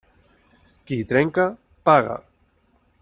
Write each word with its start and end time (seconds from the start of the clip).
Qui 0.87 0.97
trenca, 1.11 1.45
paga. 1.91 2.17